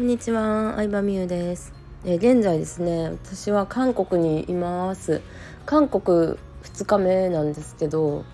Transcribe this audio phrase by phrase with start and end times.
[0.00, 1.74] こんにちは、相葉美優です。
[2.06, 5.20] え現在ですね、私は韓国にいます。
[5.66, 8.24] 韓国2日目なんですけど、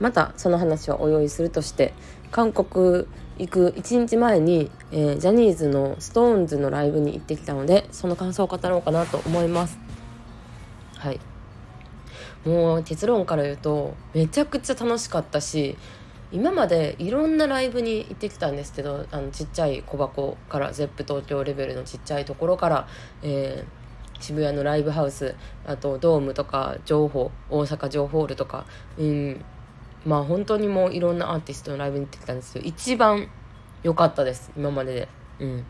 [0.00, 1.94] またその話はお用意するとして、
[2.32, 3.06] 韓国
[3.38, 9.78] 行く1日前に、えー、ジャニーズの SixTONES のライブに行ってきたので、その感想を語ろうかなと思います。
[10.96, 11.20] はい。
[12.44, 15.76] もう結論から言うと、めちゃくちゃ楽しかったし、
[16.32, 22.88] 今までいろんなライブに行ってきたんですけどあのちっちゃい小箱から ZEP 東京レベルのちっちゃいところから、
[23.22, 25.34] えー、渋谷のライブハウス
[25.66, 28.64] あとドームとか情報大阪城ホールとか、
[28.98, 29.44] うん、
[30.06, 33.28] まあ本当にもういろんなアーティストのライブに行ってきたんですけど一番
[33.82, 35.08] 良かったです今までで。
[35.40, 35.64] うん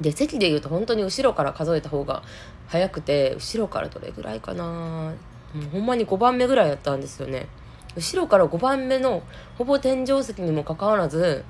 [0.00, 2.22] で席でいうと本当に後ろから数えた方が
[2.68, 7.48] 早くて後ろからどれぐらいかなもうほんまに5番目ぐらいやったんですよね
[7.96, 9.22] 後ろから5番目の
[9.58, 11.44] ほぼ天井席にもかかわらず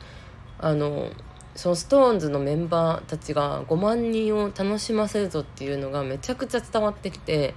[0.58, 1.10] あの
[1.54, 7.54] その SixTONES のメンバーたちが5万人を楽しませるぞっていうのがめちゃくちゃ伝わってきて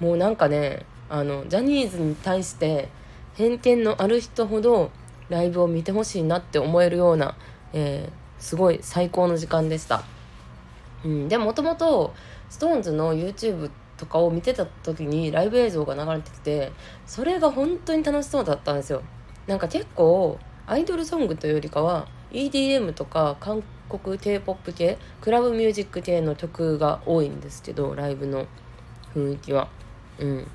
[0.00, 2.88] もうなんかねあのジャニーズに対して
[3.34, 4.90] 偏見のある人ほど
[5.28, 7.36] ライブを見てほしいなって思えるような、
[7.72, 10.04] えー、すごい最高の時間でした。
[11.04, 12.14] うん、でもともと
[12.50, 16.72] SixTONES の YouTube ってとかを見てた時にライブ映像が流れてきて
[17.06, 19.00] それが本当に楽しそうだったんですよ。
[19.46, 28.46] なんか結構アイドルソングというよりかは EDM とか韓国 K-POP 系クラブミュージック系の曲が多いんですけどライブの
[29.14, 29.68] 雰囲気は。
[30.18, 30.48] うん。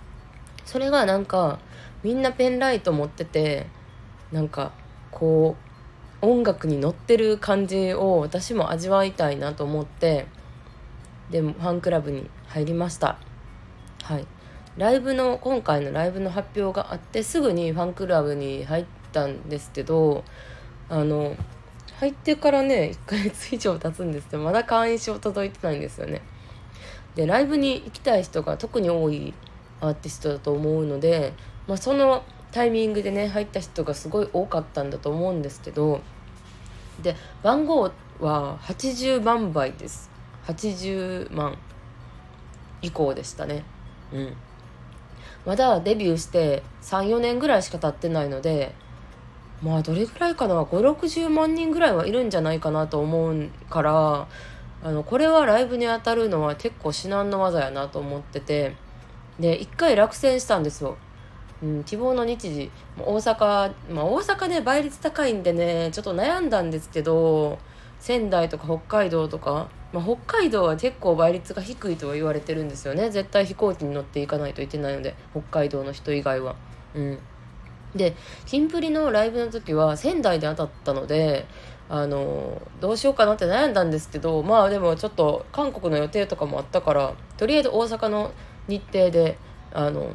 [0.65, 1.59] それがなんか
[2.03, 3.67] みんなペンライト持ってて
[4.33, 4.73] なんか
[5.11, 5.55] こ
[6.21, 10.27] う音楽に乗ってる感じを私も味わいたいなと思って
[11.31, 13.26] でもファンクラブに入りました。
[14.07, 14.25] はい。
[14.77, 20.23] ライブの今回のライブの発表があってすぐにファンクラブに入ったんですけど
[20.87, 21.35] あの
[21.99, 26.21] 入ってからね1ヶ月以上経つんですけどまだ会員証届いてないんですよね。
[27.15, 29.33] でライブに行きたい人が特に多い
[29.81, 31.33] アーティストだと思うので、
[31.67, 35.99] まあ、そのタイミングでね入った人がすごい多かったんだと思うんですけど
[37.03, 37.91] で番号
[38.21, 40.09] は80万倍です。
[40.45, 41.57] 80万
[42.81, 43.65] 以降でしたね。
[44.13, 44.33] うん。
[45.45, 48.73] まだデビューして34年ぐらいしか経ってないので
[49.61, 50.61] まあどれぐらいかな。
[50.61, 54.27] 560万人ぐらいはいるんじゃないかなと思うから
[54.83, 58.75] あのこれはライブに当たるのは結構至難の技やなと思ってて
[59.39, 60.97] で一回落選したんですよ。
[61.63, 62.71] うん、希望の日時。
[62.99, 67.57] 大阪まあ大阪ね倍率高いんでねちょっと悩んだんですけど
[67.99, 76.55] 仙台とか北海道とかまあ、北海道は結構倍率が低いとは言われてるんですよね絶対飛行機に乗っていかないといけないので北海道の人以外は。
[76.93, 77.19] うん、
[77.95, 78.15] で
[78.45, 81.45] キンプリのライブの時は仙台で当たったので
[81.89, 88.31] あのどうしようかなって悩んだんですけどまあでもちょっと韓国の予定とかもあったからとりあえず大阪の
[88.67, 89.37] 日程で
[89.73, 90.13] あの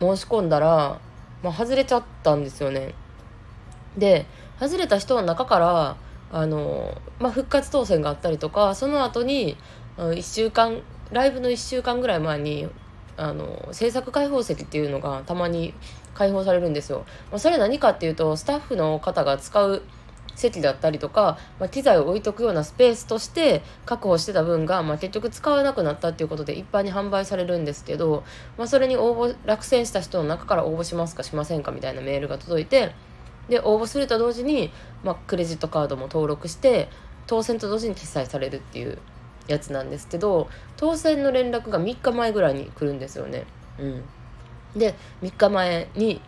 [0.00, 1.00] 申し込んだら、
[1.42, 2.94] まあ、外れちゃったんですよね。
[3.96, 4.26] で
[4.60, 5.96] 外れた人の中から
[6.32, 9.56] あの、まあ、復活当選があったりとかその後に
[9.96, 12.68] 1週間ライブの1週間ぐらい前に
[13.16, 15.74] あの制作開放席っていうのがたまに
[16.14, 17.04] 開放されるんですよ。
[17.30, 19.82] ま、それ何かっていうとスタッフの方が使う
[20.34, 28.24] 席だったりとか、まあ、機材を置いとくようなスペースとして確保してた分が、まあ、結局使わなくなったっていうことで一般に販売されるんですけど、
[28.56, 32.94] まあ、それに応募落選した人の中から応募しますかしませんかみたいなメールが届いて
[33.48, 34.70] で応募すると同時に、
[35.04, 36.88] まあ、クレジットカードも登録して
[37.26, 38.98] 当選と同時に決済されるっていう
[39.46, 43.44] やつなんですけど当選の連絡が3日前ぐらいに来るんですよね。
[43.78, 44.02] うん、
[44.76, 46.20] で3日前に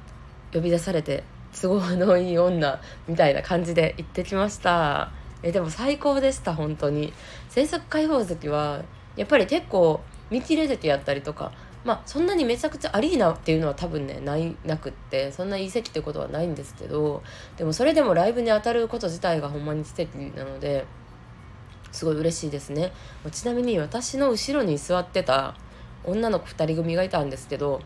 [0.52, 1.24] 呼び出されて
[1.60, 5.12] 都合のいい女みたいな感じで行ってきました。
[5.42, 7.12] えでも最高でした本当に。
[7.50, 8.82] 制作開放席は
[9.16, 10.00] やっぱり結構
[10.30, 11.52] 見切れ席やったりとか
[11.84, 17.22] まあそんなにめちゃくちゃアリーナっていうのは多分ねないなくってそんないい席ってことはないんですけど
[17.56, 20.86] でもそれでもライブに当たること自体がほんまに奇跡なので
[21.92, 22.92] すごい嬉しいですね。
[23.30, 25.54] ちなみに私の後ろに座ってた
[26.04, 27.80] 女の子2人組がいたんですけど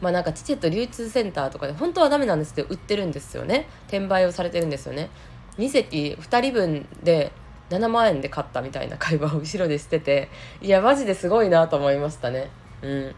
[0.00, 3.68] まあなんかチケット流通センターとかで本当はダメなんですけど売ってるんですよね。
[3.88, 5.10] 転売をされてるんですよね。
[5.58, 7.32] 2席2人分で
[7.70, 10.28] 7万円で買ったみたいな会話を後ろでしてて
[10.60, 12.50] いやマジですごいなと思いましたね。
[12.82, 13.14] うん。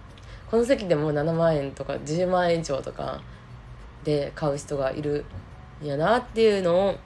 [0.50, 3.20] この席でも7万円とか10万円以上とか
[4.04, 5.24] で買う人がいる
[5.82, 6.96] んやなっていうのを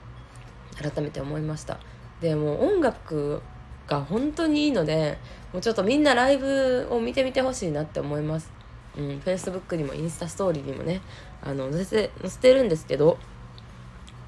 [0.77, 1.79] 改めて思いました。
[2.21, 3.41] でも音楽
[3.87, 5.17] が本当にいいので
[5.53, 8.51] もうちょっとみんなライブを見てみてほしいなって思います。
[8.97, 11.01] うん、Facebook にもインスタストーリーにもね
[11.41, 13.17] あの載せ載せてるんですけど。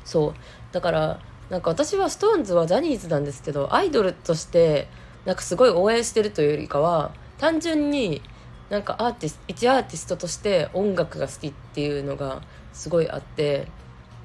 [0.03, 0.33] そう。
[0.71, 1.19] だから
[1.49, 4.87] なんか私は SixTONES はジャニーズなんですけどアイドルとして
[5.25, 8.21] なんかすごい応援してるというよりかは単純に
[8.71, 12.41] なんかアーティス一アーティストとして音楽が好きっていうのが
[12.71, 13.67] すごいあって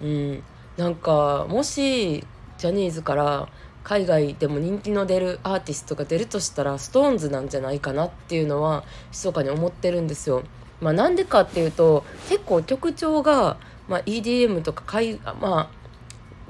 [0.00, 0.42] うん
[0.76, 2.24] なんかもし
[2.56, 3.48] ジャニーズから
[3.82, 10.44] 海外でも人気の出るアーティストが出るとしたら SixTONES なんじゃないかなっていうのは密かに思ってるんですよ。
[10.80, 13.56] まあ、なんでかっていうと結構曲調が、
[13.88, 15.70] まあ、EDM とか海まあ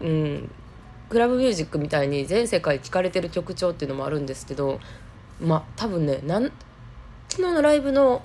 [0.02, 0.50] うん
[1.08, 4.80] クラブミュージックみたいに全世界聴かれてる曲調っていうのもあるんですけど
[5.40, 6.52] まあ多分ねなん
[7.36, 8.22] 昨日のライブの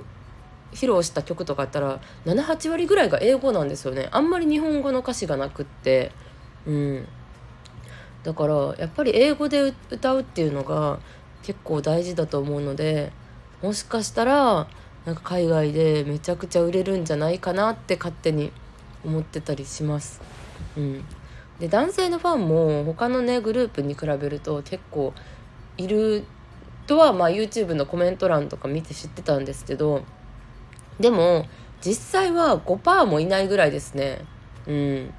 [0.72, 4.08] 披露した曲とかやったら78割ぐらいが英語なんですよね。
[4.14, 6.14] あんまり日本語の歌詞がなくって。
[6.66, 7.08] うん。
[8.24, 11.00] だからやっぱり英語で歌うっていうのが
[11.44, 13.12] 結構大事だと思うので
[13.62, 14.68] もしかしたら
[15.06, 18.54] なんか海外でめちゃくちゃ売れるんじゃないかなって勝手に
[19.04, 20.22] 思ってたりします。
[20.78, 21.04] うん、
[21.60, 25.14] で男性のファンも他のねグループに比べると結構
[25.78, 26.24] いる
[26.92, 30.04] とはまあ YouTube のコメント欄とか見て知ってたんですけど
[31.00, 31.46] でも
[31.80, 34.26] 実際は5%もいないぐらいですね。
[34.68, 35.14] うん、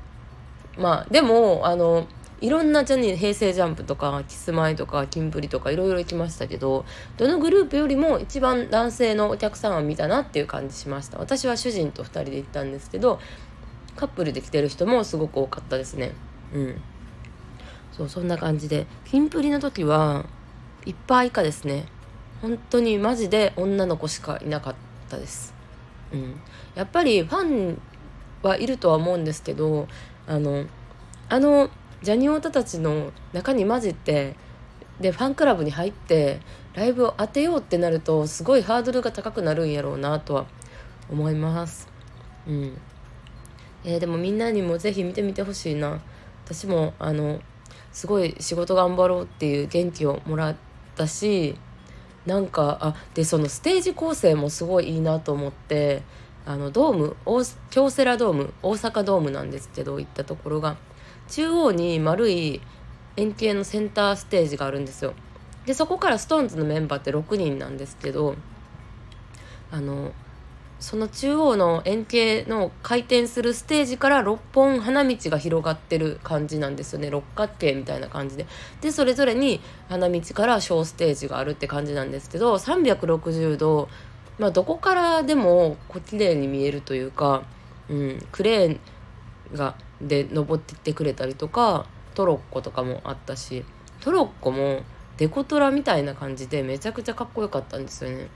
[0.77, 2.07] まあでもあの
[2.43, 6.85] いろんなジャニー平成ジャンプとかキスマイとかキンプリとかいろいろ行きましたけど
[7.17, 11.17] どのグループよりも一番男性のお客さんは見たなっていう感じしました。
[11.17, 13.19] 私は主人と2人で行ったんですけど
[13.97, 16.13] カップルで来てる人もすごく多かったですね。
[16.53, 16.83] うん。
[17.97, 20.27] そうそんな感じでキンプリの時は
[20.85, 21.87] 1%以下ですね。
[22.41, 24.75] 本当にマジで女の子しかいなかっ
[25.09, 25.55] たです。
[26.13, 26.41] うん。
[26.75, 27.81] やっぱりファン
[28.43, 29.87] はいるとは思うんですけど
[30.27, 30.67] あの
[31.29, 31.71] あの
[32.03, 34.35] ジャニオタたちの中に混じって
[35.01, 36.41] でファンクラブに入って
[36.75, 40.47] ライブを当てようってなるとすごいハードルが高くなるんやろうなとは
[41.11, 41.89] 思います。
[42.47, 42.79] うん。
[43.85, 46.01] えー、でもみんなにも是非見てみてほしいな。
[46.45, 47.41] 私もあの
[47.93, 50.57] すごい仕事頑張ろうっていう元気をもらっ
[51.03, 51.57] たし
[52.27, 56.03] なんかあでそのステージ構成もすごいいいなと思って
[56.47, 57.17] あのドーム
[57.71, 60.77] 京セラドーム大阪ドームなんですけど行ったところが
[61.29, 62.61] 中央に丸い
[63.17, 65.15] 円形のセンターステージがあるんですよ。
[65.67, 68.35] でそこから SixTONES のメンバーって6人なんですけど
[69.71, 70.13] あの
[70.83, 78.47] その中央の円形の回転するステージから6本花道が広がってる感じなんですよね六角形みたいな感じで
[78.81, 83.89] でそれぞれに花道から小ステージがあるって感じなんですけど360度、
[84.41, 87.45] まあ、どこからでもこう綺麗に見えるというか、
[87.89, 88.81] うん、クレーン
[89.57, 91.87] がで登ってってくれたりとか
[92.17, 93.65] トロッコとかもあったし
[94.01, 94.83] トロッコも
[95.17, 98.27] デコトラみたいな感じでめちゃくちゃかっこよかったんですよね。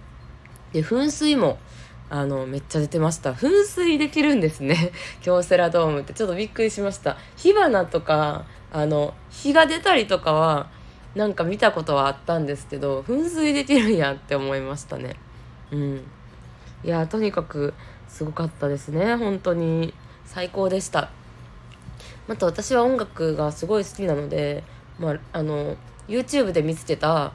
[0.72, 1.58] で噴水も
[2.08, 3.32] あのめっちゃ出てました。
[3.32, 4.92] 噴水できるんですね。
[5.22, 7.16] 京セラドームってちょっとびっくりしました。
[7.36, 10.68] 火花とかあの火が出たりとかは
[11.14, 15.16] なんか見たことはあったんですけど噴水できるんやって思いましたね。
[15.70, 16.02] うん。
[16.84, 17.74] いやとにかく
[18.08, 19.16] すごかったですね。
[19.16, 19.92] 本当に。
[20.26, 21.08] 最高でした。
[22.26, 24.64] また私は音楽がすごい好きなので、
[24.98, 25.76] まあ、あの
[26.08, 27.32] YouTube で見つけた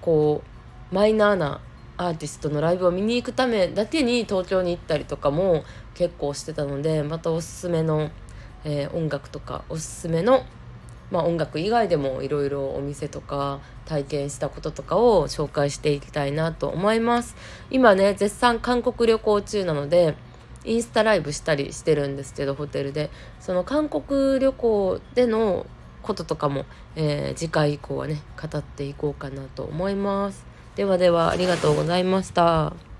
[0.00, 0.42] こ
[0.90, 1.60] うマイナーな
[1.96, 5.64] アーティストのライブを見に行くためだけに東京に行ったりとかも
[5.94, 8.10] 結構してたのでまたおすすめの、
[8.64, 10.44] えー、音楽とかおすすめの、
[11.10, 17.36] まあ、音楽以外でもいろいろお店とか体験したこととかを紹介していきたいなと思います。
[17.70, 20.16] 今ね絶賛韓国旅行中なので
[20.64, 23.10] インスタライブしたりしてるんですけどホテルで。
[23.38, 25.66] その韓国旅行での
[26.00, 26.64] こととかも、
[26.96, 30.53] えー、次回以降はね語っていこうかなと思います。
[30.76, 32.93] ではではありがとうございました。